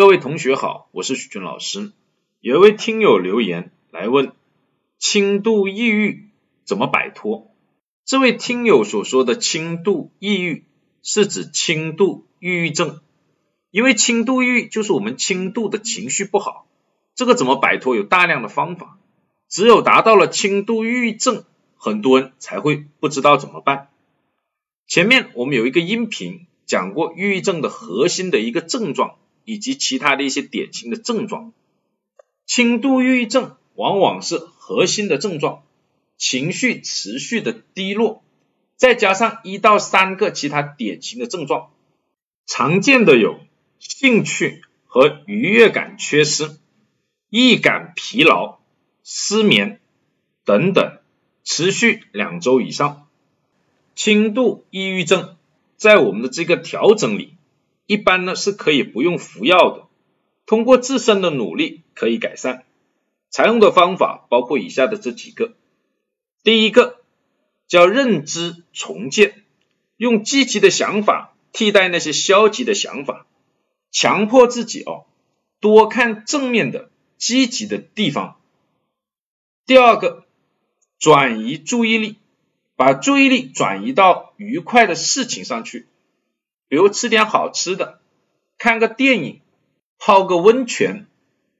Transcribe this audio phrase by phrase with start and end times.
[0.00, 1.92] 各位同学好，我是许军老师。
[2.40, 4.32] 有一位听友留言来问：
[4.98, 6.30] 轻度抑郁
[6.64, 7.54] 怎么摆脱？
[8.06, 10.64] 这位听友所说的轻度抑郁
[11.02, 13.00] 是指轻度抑郁症，
[13.70, 16.66] 因为轻度抑郁就是我们轻度的情绪不好。
[17.14, 17.94] 这个怎么摆脱？
[17.94, 18.98] 有大量的方法，
[19.50, 21.44] 只有达到了轻度抑郁症，
[21.76, 23.90] 很多人才会不知道怎么办。
[24.86, 29.16] 前面我们有一个音频讲过抑郁症的核心的一个症状。
[29.50, 31.52] 以及其他的一些典型的症状，
[32.46, 35.64] 轻度抑郁症往往是核心的症状，
[36.16, 38.22] 情绪持续的低落，
[38.76, 41.72] 再加上一到三个其他典型的症状，
[42.46, 43.40] 常见的有
[43.80, 46.56] 兴趣和愉悦感缺失、
[47.28, 48.60] 易感疲劳、
[49.02, 49.80] 失眠
[50.44, 51.00] 等等，
[51.42, 53.08] 持续两周以上。
[53.96, 55.36] 轻度抑郁症
[55.76, 57.34] 在我们的这个调整里。
[57.90, 59.88] 一般呢是可以不用服药的，
[60.46, 62.64] 通过自身的努力可以改善。
[63.30, 65.56] 采用的方法包括以下的这几个：
[66.44, 67.02] 第一个
[67.66, 69.42] 叫认知重建，
[69.96, 73.26] 用积极的想法替代那些消极的想法，
[73.90, 75.06] 强迫自己哦
[75.58, 78.36] 多看正面的、积极的地方。
[79.66, 80.26] 第二个
[81.00, 82.18] 转移注意力，
[82.76, 85.88] 把注意力转移到愉快的事情上去。
[86.70, 88.00] 比如吃点好吃的，
[88.56, 89.40] 看个电影，
[89.98, 91.08] 泡个温泉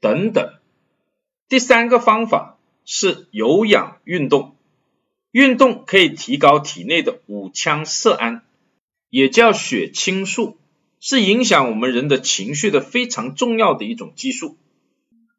[0.00, 0.54] 等等。
[1.48, 4.54] 第三个方法是有氧运动，
[5.32, 8.44] 运动可以提高体内的五羟色胺，
[9.10, 10.56] 也叫血清素，
[11.00, 14.56] 是影响我们人的情绪的非常重要的一种激素。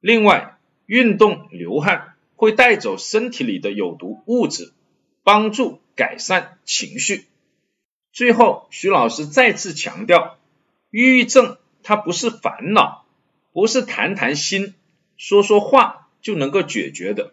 [0.00, 4.72] 另外，运动流汗会带走身体里的有毒物质，
[5.22, 7.26] 帮助改善情绪。
[8.20, 10.36] 最后，徐老师再次强调，
[10.90, 13.06] 抑郁症它不是烦恼，
[13.54, 14.74] 不是谈谈心、
[15.16, 17.32] 说说话就能够解决的，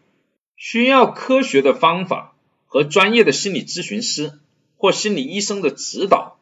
[0.55, 2.37] 需要科学的方法
[2.67, 4.39] 和专业的心理咨询师
[4.77, 6.39] 或心理医生的指导，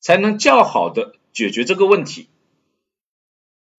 [0.00, 2.28] 才能较好的解决这个问题。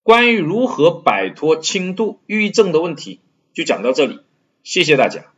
[0.03, 3.21] 关于如何摆脱轻度抑郁症的问题，
[3.55, 4.19] 就讲到这里，
[4.61, 5.34] 谢谢大家。